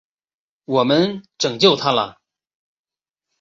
[0.65, 2.17] 我们拯救他了！